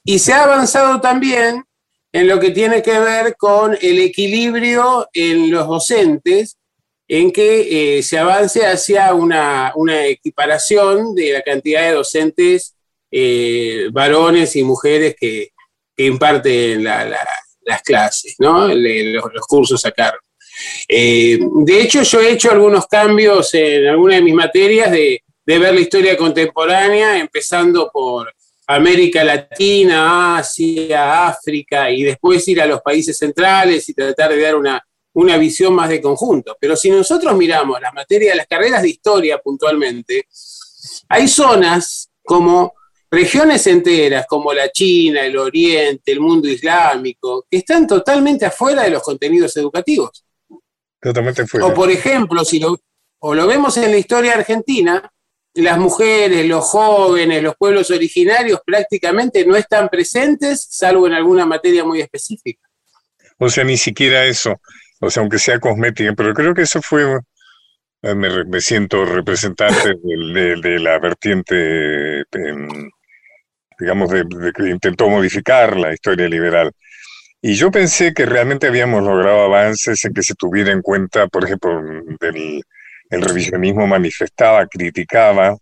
[0.06, 1.64] Y se ha avanzado también
[2.12, 6.58] en lo que tiene que ver con el equilibrio en los docentes,
[7.08, 9.74] en que eh, se avance hacia una,
[10.08, 12.76] equiparación de la cantidad de docentes
[13.12, 15.50] eh, varones y mujeres que,
[15.98, 17.28] imparten la- la-
[17.66, 18.68] las clases, ¿no?
[18.68, 20.20] Los, los cursos a cargo.
[20.88, 25.60] Eh, de hecho, yo he hecho algunos cambios en algunas de mis materias de, de
[25.60, 28.34] ver la historia contemporánea, empezando por
[28.68, 34.56] América Latina, Asia, África, y después ir a los países centrales y tratar de dar
[34.56, 34.82] una,
[35.14, 36.56] una visión más de conjunto.
[36.60, 40.28] Pero si nosotros miramos las materias, las carreras de historia puntualmente,
[41.10, 42.74] hay zonas como
[43.12, 48.90] regiones enteras como la China, el Oriente, el mundo islámico, que están totalmente afuera de
[48.90, 50.23] los contenidos educativos.
[51.04, 51.66] Totalmente fuera.
[51.68, 52.80] O por ejemplo, si lo,
[53.20, 55.12] o lo vemos en la historia argentina,
[55.56, 61.84] las mujeres, los jóvenes, los pueblos originarios prácticamente no están presentes, salvo en alguna materia
[61.84, 62.68] muy específica.
[63.38, 64.60] O sea, ni siquiera eso,
[65.02, 67.20] o sea, aunque sea cosmética, pero creo que eso fue,
[68.02, 72.90] eh, me, me siento representante de la vertiente, em,
[73.78, 76.72] digamos, de, de que intentó modificar la historia liberal.
[77.46, 81.44] Y yo pensé que realmente habíamos logrado avances en que se tuviera en cuenta, por
[81.44, 81.78] ejemplo,
[82.22, 82.64] del,
[83.10, 85.58] el revisionismo manifestaba, criticaba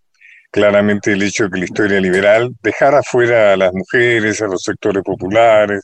[0.52, 4.62] claramente el hecho de que la historia liberal dejara fuera a las mujeres, a los
[4.62, 5.82] sectores populares,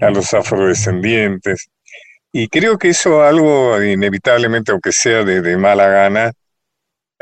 [0.00, 1.70] a los afrodescendientes.
[2.32, 6.32] Y creo que eso algo inevitablemente, aunque sea de, mala gana,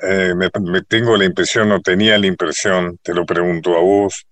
[0.02, 4.24] eh, me, me tengo la impresión, o tenía la impresión, te lo pregunto a vos,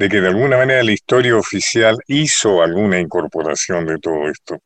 [0.00, 4.56] de que de alguna manera la historia oficial hizo alguna incorporación de todo esto.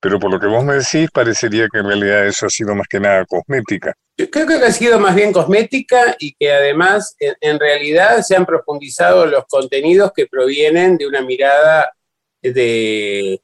[0.00, 2.88] Pero por lo que vos me decís, parecería que en realidad eso ha sido más
[2.88, 3.94] que nada cosmética.
[4.18, 8.34] Yo creo que ha sido más bien cosmética y que además en, en realidad se
[8.34, 11.92] han profundizado los contenidos que provienen de una mirada
[12.42, 13.40] de,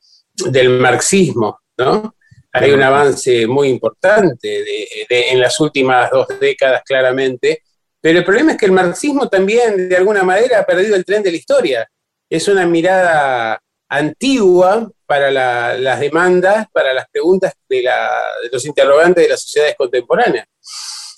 [0.50, 2.16] del marxismo, ¿no?
[2.52, 7.62] Hay un avance muy importante de- de- en las últimas dos décadas, claramente,
[8.06, 11.24] pero el problema es que el marxismo también, de alguna manera, ha perdido el tren
[11.24, 11.90] de la historia.
[12.30, 17.84] Es una mirada antigua para la- las demandas, para las preguntas de,
[18.52, 20.46] los interrogantes de las sociedades contemporáneas.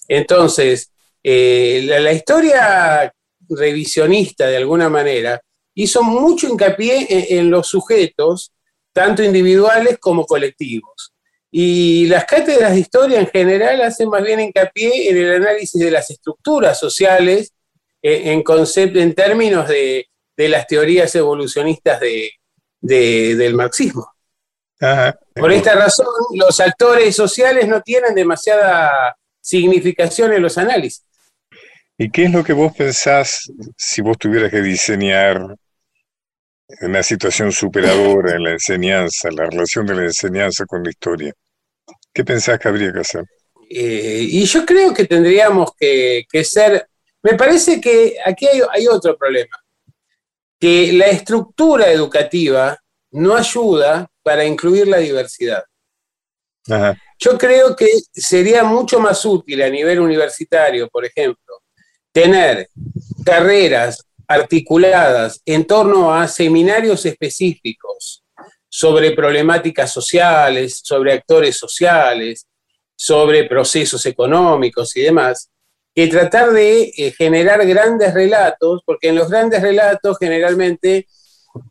[0.09, 0.91] Entonces,
[1.23, 3.13] eh, la, historia
[3.51, 5.39] revisionista, de alguna manera,
[5.75, 8.51] hizo mucho hincapié en los sujetos,
[8.95, 11.13] tanto individuales como colectivos.
[11.51, 15.91] Y las cátedras de historia en general hacen más bien hincapié en el análisis de
[15.91, 17.53] las estructuras sociales
[18.03, 22.31] eh, en, concepto, en términos de, de las teorías evolucionistas de-
[22.81, 24.07] de- del marxismo.
[25.35, 31.03] Por esta razón, los actores sociales no tienen demasiada significación en los análisis.
[31.97, 35.57] ¿Y qué es lo que vos pensás si vos tuvieras que diseñar
[36.81, 41.33] una situación superadora en la enseñanza, la relación de la enseñanza con la historia?
[42.13, 43.25] ¿Qué pensás que habría que hacer?
[43.71, 46.89] Eh, y yo creo que tendríamos que, ser,
[47.23, 49.57] me parece que aquí hay, otro problema,
[50.59, 52.79] que la estructura educativa
[53.13, 55.65] no ayuda para incluir la diversidad.
[57.19, 61.63] Yo creo que sería mucho más útil a nivel universitario, por ejemplo,
[62.13, 62.69] tener
[63.25, 68.23] carreras articuladas en torno a seminarios específicos
[68.69, 72.47] sobre problemáticas sociales, sobre actores sociales,
[72.95, 75.51] sobre procesos económicos y demás,
[75.95, 81.07] que tratar de eh, generar grandes relatos, porque en los grandes relatos generalmente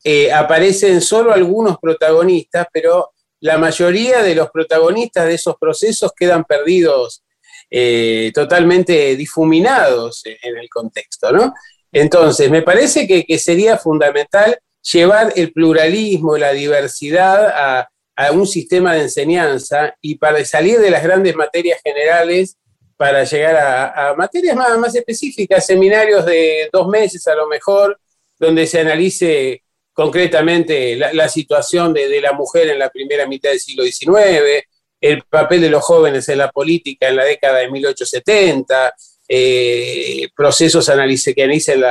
[0.04, 6.44] eh, aparecen solo algunos protagonistas, pero la mayoría de los protagonistas de esos procesos quedan
[6.44, 7.24] perdidos,
[7.70, 11.54] eh, totalmente difuminados en el contexto, ¿no?
[12.00, 17.90] Entonces, me parece que, sería fundamental llevar el pluralismo la diversidad a,
[18.32, 22.58] un sistema de enseñanza y para salir de las grandes materias generales
[22.98, 23.56] para llegar
[23.96, 28.00] a, materias más, más, específicas, seminarios de dos meses a lo mejor,
[28.40, 33.84] donde se analice concretamente la, situación de, la mujer en la primera mitad del siglo
[33.84, 34.64] XIX,
[35.02, 38.94] el papel de los jóvenes en la política en la década de 1870,
[39.28, 41.82] eh, procesos analice, que analicen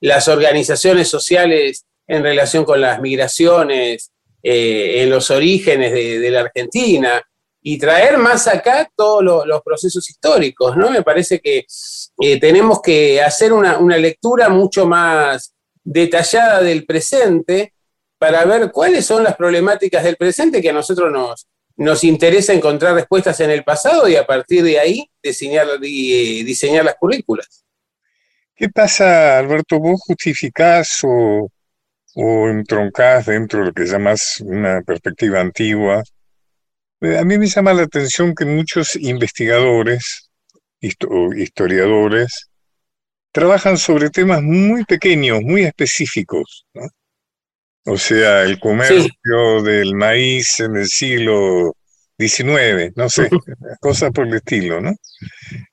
[0.00, 4.12] las organizaciones sociales en relación con las migraciones
[4.42, 7.20] eh, en los orígenes de, la Argentina
[7.62, 10.88] y traer más acá todos los procesos históricos, ¿no?
[10.88, 11.66] Me parece que
[12.20, 17.74] eh, tenemos que hacer una, lectura mucho más detallada del presente
[18.18, 22.94] para ver cuáles son las problemáticas del presente que a nosotros nos, nos interesa encontrar
[22.94, 27.64] respuestas en el pasado y a partir de ahí diseñar, eh, las currículas.
[28.54, 29.78] ¿Qué pasa, Alberto?
[29.78, 31.50] ¿Vos justificás o
[32.18, 32.48] o
[33.26, 36.02] dentro de lo que llamas una perspectiva antigua.
[37.02, 40.30] Eh, a mí me llama la atención que muchos investigadores,
[40.80, 42.48] historiadores,
[43.32, 46.66] trabajan sobre temas muy pequeños, muy específicos.
[47.86, 51.76] O sea, el comercio del maíz en el siglo
[52.18, 53.28] XIX, no sé,
[53.80, 54.92] cosas por el estilo, ¿no?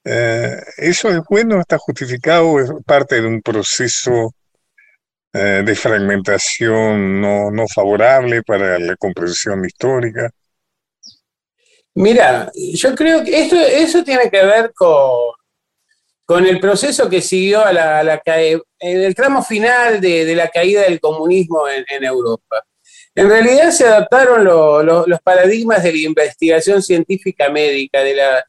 [0.04, 4.32] Eh, ¿Eso es bueno, está justificado, es parte de un proceso
[5.32, 10.30] eh, de fragmentación no, no favorable para la comprensión histórica?
[11.94, 15.34] Mira, yo creo que esto, eso tiene que ver con,
[16.24, 20.48] con el proceso que siguió a la, la en el tramo final de, de, la
[20.48, 22.64] caída del comunismo en, en Europa.
[23.14, 28.44] En realidad se adaptaron los paradigmas de la investigación científica médica, de la,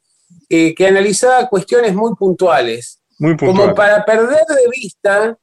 [0.50, 5.38] eh, que analizaba cuestiones muy puntuales, muy puntuales, como para perder de vista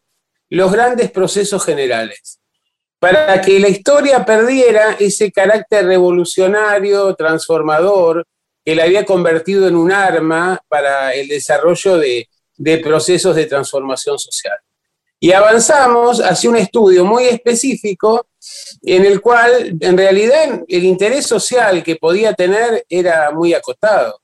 [0.49, 2.41] los grandes procesos generales,
[2.99, 8.27] para que la historia perdiera ese carácter revolucionario, transformador,
[8.65, 12.29] que la había convertido en un arma para el desarrollo de,
[12.83, 14.57] procesos de transformación social.
[15.19, 18.27] Y avanzamos hacia un estudio muy específico
[18.83, 24.21] en el cual en realidad el interés social que podía tener era muy acotado.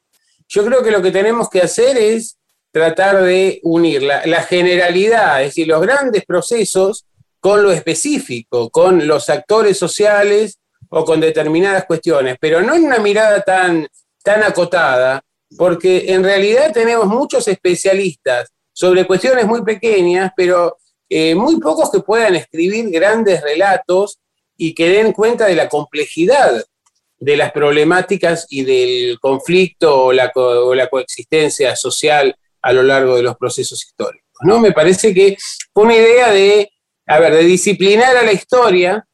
[0.48, 2.36] Yo creo que lo que tenemos que hacer es
[2.70, 7.06] tratar de unir la, generalidad, es decir, los grandes procesos
[7.40, 10.58] con lo específico, con los actores sociales
[10.90, 13.86] o con determinadas cuestiones, pero no en una mirada tan,
[14.22, 15.22] tan acotada,
[15.56, 20.76] porque en realidad tenemos muchos especialistas sobre cuestiones muy pequeñas, pero
[21.08, 24.18] eh, muy pocos que puedan escribir grandes relatos
[24.56, 26.64] y que den cuenta de la complejidad
[27.18, 30.30] de las problemáticas y del conflicto o la,
[30.90, 34.28] coexistencia social a lo largo de los procesos históricos.
[34.42, 34.60] ¿no?
[34.60, 35.36] Me parece que
[35.72, 36.70] fue una idea de,
[37.06, 39.04] a de disciplinar a la historia,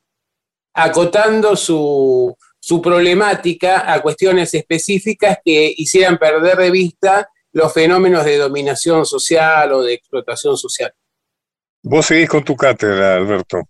[0.74, 2.36] acotando su,
[2.80, 9.82] problemática a cuestiones específicas que hicieran perder de vista los fenómenos de dominación social o
[9.82, 10.92] de explotación social.
[11.82, 13.62] Vos seguís con tu cátedra, Alberto.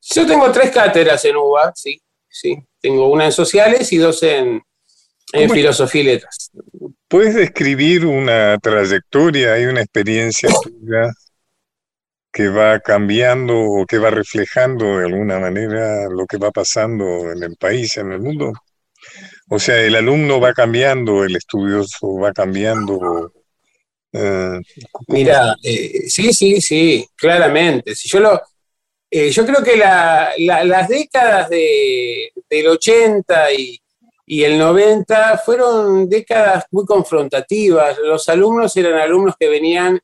[0.00, 2.56] Yo tengo tres cátedras en UBA, sí, sí.
[2.80, 4.62] Tengo una en sociales y dos en,
[5.32, 6.50] en filosofía y letras.
[7.08, 11.10] ¿Puedes describir una trayectoria y una experiencia tuya
[12.34, 17.40] que va cambiando o que va reflejando de alguna manera lo que va pasando en
[17.44, 18.52] el país, en el mundo?
[19.48, 23.32] O sea, el alumno va cambiando, el estudioso va cambiando.
[24.12, 24.60] Eh,
[25.06, 27.94] Mira, eh, sí, sí, sí, claramente.
[27.94, 28.42] Si yo lo,
[29.08, 33.80] eh, yo creo que las décadas del 80 y,
[34.26, 37.96] el 90 fueron décadas muy confrontativas.
[37.98, 40.00] Los alumnos eran alumnos que venían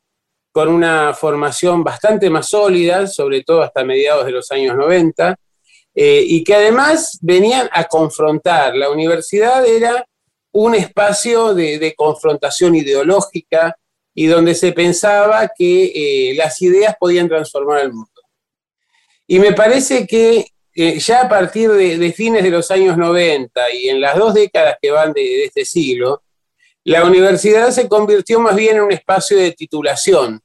[0.53, 5.37] con una formación bastante más sólida, sobre todo hasta mediados de los años 90,
[5.95, 8.75] eh, y que además venían a confrontar.
[8.77, 10.05] La universidad era
[10.53, 13.77] un espacio de, confrontación ideológica
[14.15, 18.11] y donde se pensaba que eh, las ideas podían transformar el mundo.
[19.27, 23.89] Y me parece que eh, ya a partir de, fines de los años 90 y
[23.89, 26.23] en las dos décadas que van de este siglo,
[26.85, 30.41] la universidad se convirtió más bien en un espacio de titulación,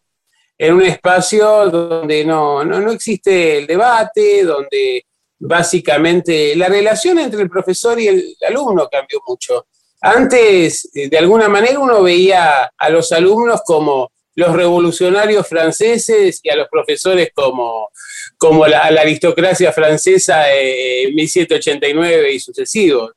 [0.57, 5.05] en un espacio donde no, no, existe el debate, donde
[5.39, 9.67] básicamente la relación entre el profesor y el alumno cambió mucho.
[10.01, 16.49] Antes, eh, de alguna manera, uno veía a los alumnos como los revolucionarios franceses y
[16.49, 17.89] a los profesores como,
[18.37, 23.11] como la, aristocracia francesa en 1789 y sucesivos.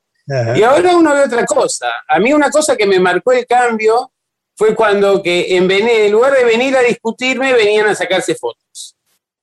[0.57, 1.87] Y ahora uno ve otra cosa.
[2.07, 4.13] A mí una cosa que me marcó el cambio
[4.55, 8.97] fue cuando que en, en lugar de venir a discutirme, venían a sacarse fotos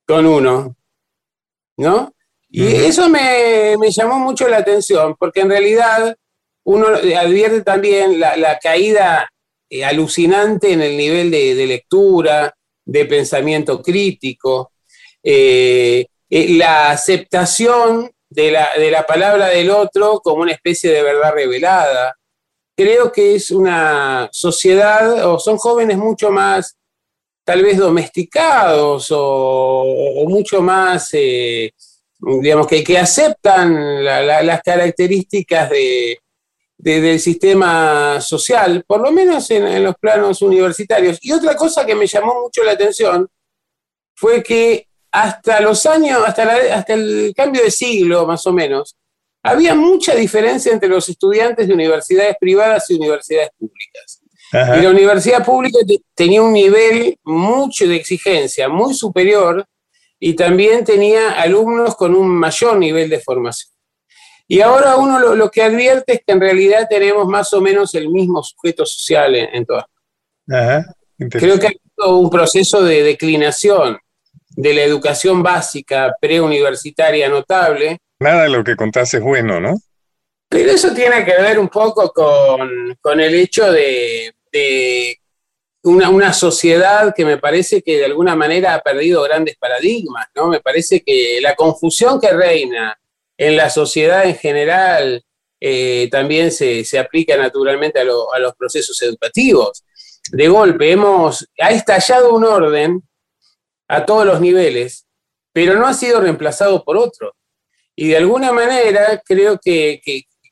[0.05, 0.75] con uno.
[1.77, 2.13] ¿No?
[2.49, 6.15] Y eso me, llamó mucho la atención, porque en realidad
[6.63, 9.29] uno advierte también la, caída
[9.69, 12.55] eh, alucinante en el nivel de, lectura,
[12.86, 14.71] de pensamiento crítico,
[15.21, 22.15] eh, eh, la aceptación de la, palabra del otro como una especie de verdad revelada.
[22.75, 26.75] Creo que es una sociedad, o son jóvenes mucho más,
[27.45, 31.71] tal vez domesticados, o, mucho más, eh,
[32.41, 35.69] digamos, que, que aceptan las características
[36.77, 41.17] del sistema social, por lo menos en, en los planos universitarios.
[41.21, 43.29] Y otra cosa que me llamó mucho la atención
[44.13, 46.43] fue que hasta los años, hasta,
[46.74, 48.97] hasta el cambio de siglo más o menos,
[49.41, 54.22] había mucha diferencia entre los estudiantes de universidades privadas y universidades públicas.
[54.51, 55.80] Y la universidad pública
[56.13, 59.66] tenía un nivel mucho de exigencia, muy superior,
[60.20, 63.72] y también tenía alumnos con un mayor nivel de formación.
[64.47, 68.09] Y ahora uno lo, que advierte es que en realidad tenemos más o menos el
[68.09, 69.86] mismo sujeto social en, todas.
[71.18, 73.97] Creo que ha habido un proceso de declinación
[74.55, 77.99] de la educación básica preuniversitaria notable.
[78.19, 79.75] Nada de lo que contás es bueno, ¿no?
[80.47, 84.33] Pero eso tiene que ver un poco con, el hecho de,
[85.83, 90.47] una, una, sociedad que me parece que de alguna manera ha perdido grandes paradigmas, ¿no?
[90.47, 92.97] Me parece que la confusión que reina
[93.37, 95.23] en la sociedad en general
[95.59, 99.83] eh, también se, aplica naturalmente a, a los procesos educativos.
[100.31, 103.03] De golpe hemos, ha estallado un orden
[103.88, 105.05] a todos los niveles,
[105.53, 107.36] pero no ha sido reemplazado por otro.
[107.95, 110.01] Y de alguna manera creo que,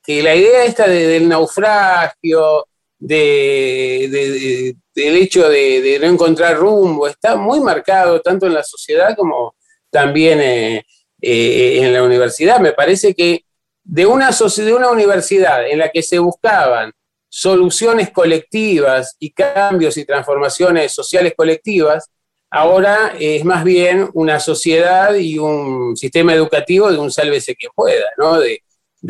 [0.08, 2.68] la idea esta del naufragio,
[3.00, 9.56] del hecho de, no encontrar rumbo, está muy marcado tanto en la sociedad como
[9.90, 10.86] también eh,
[11.22, 12.60] eh, en la universidad.
[12.60, 13.46] Me parece que
[13.84, 16.92] de una, de una universidad en la que se buscaban
[17.30, 22.10] soluciones colectivas y cambios y transformaciones sociales colectivas,
[22.56, 28.06] Ahora es más bien una sociedad y un sistema educativo de un sálvese que pueda,
[28.20, 28.40] ¿no?
[28.40, 28.62] de,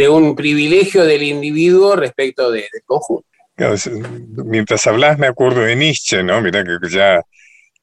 [0.08, 3.28] un privilegio del individuo respecto del conjunto.
[4.46, 6.40] mientras hablas me acuerdo de Nietzsche, ¿no?
[6.40, 7.20] Mira que ya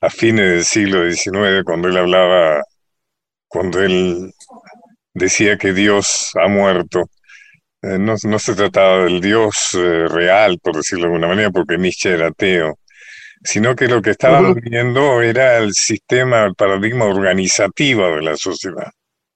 [0.01, 2.63] a fines del siglo XIX, cuando él hablaba,
[3.47, 4.33] cuando él
[5.13, 7.11] decía que Dios ha muerto,
[7.83, 12.15] eh, no, se trataba del Dios eh, real, por decirlo de alguna manera, porque Nietzsche
[12.15, 12.79] era ateo,
[13.43, 18.91] sino que lo que estaban viendo era el sistema, el paradigma organizativo de la sociedad.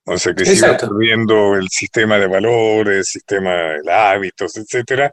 [0.06, 5.10] O sea, que sigue perdiendo el sistema de valores, el sistema de hábitos, etcétera,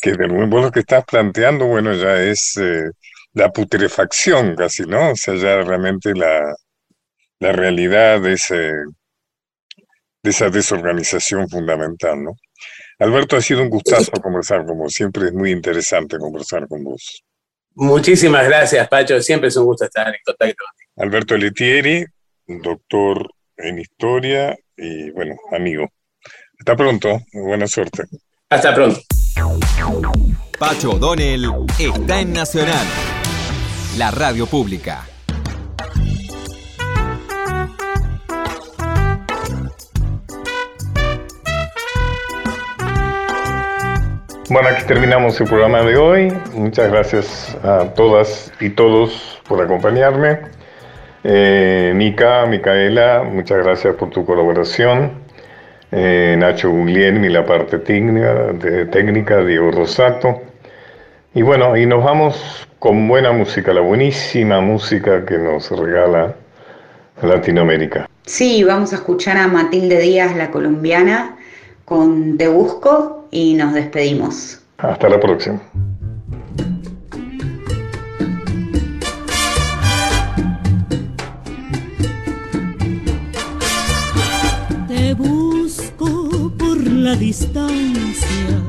[0.00, 2.90] que de nuevo lo que estás planteando, bueno, ya es eh,
[3.32, 5.10] la putrefacción casi, ¿no?
[5.10, 6.54] O sea, ya realmente la,
[7.40, 8.54] la realidad de, ese,
[10.22, 12.36] de esa desorganización fundamental, ¿no?
[13.00, 17.24] Alberto, ha sido un gustazo conversar, como siempre es muy interesante conversar con vos.
[17.74, 19.20] Muchísimas gracias, Pacho.
[19.20, 20.64] Siempre es un gusto estar en contacto.
[20.96, 22.04] Alberto Letieri,
[22.46, 25.88] doctor en historia y, bueno, amigo.
[26.58, 27.20] Hasta pronto.
[27.32, 28.04] Buena suerte.
[28.48, 29.00] Hasta pronto.
[30.58, 31.46] Pacho O'Donnell
[31.78, 32.86] está en Nacional,
[33.96, 35.06] la radio pública.
[44.50, 46.32] Bueno, aquí terminamos el programa de hoy.
[46.54, 50.40] Muchas gracias a todas y todos por acompañarme.
[51.22, 55.12] Eh, Mica, Micaela, muchas gracias por tu colaboración.
[55.92, 60.40] Eh, Nacho Guglielmi, la parte técnica, de, técnica, Diego Rosato.
[61.32, 66.34] Y bueno, y nos vamos con buena música, la buenísima música que nos regala
[67.22, 68.08] Latinoamérica.
[68.26, 71.36] Sí, vamos a escuchar a Matilde Díaz, la colombiana,
[71.84, 74.60] con Te Busco y nos despedimos.
[74.78, 75.60] Hasta la próxima.
[84.88, 88.62] Te busco por la distancia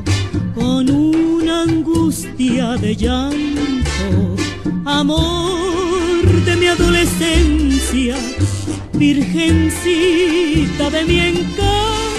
[0.53, 4.35] con una angustia de llanto,
[4.85, 8.15] amor de mi adolescencia,
[8.93, 12.10] virgencita de mi encanto.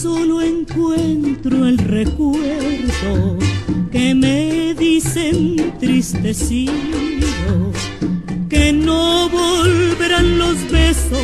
[0.00, 3.36] Solo encuentro el recuerdo
[3.92, 6.72] que me dice entristecido
[8.48, 11.20] que no volverán los besos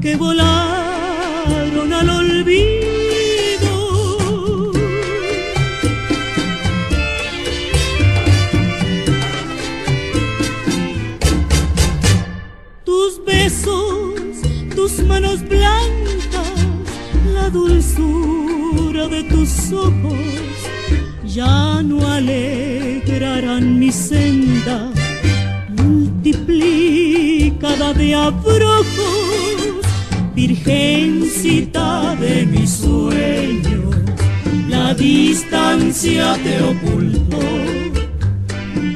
[0.00, 2.72] que volaron al olvido.
[12.84, 14.42] Tus besos,
[14.74, 16.03] tus manos blancas, la
[17.54, 20.18] dulzura de tus ojos
[21.24, 24.90] ya no alegrarán mi senda
[25.68, 29.86] multiplicada de abrojos,
[30.34, 33.90] virgencita de mi sueño,
[34.68, 37.46] la distancia te ocultó,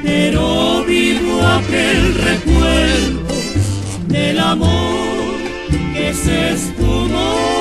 [0.03, 3.35] pero vivo aquel recuerdo
[4.09, 5.37] del amor
[5.95, 7.58] que se esfumó.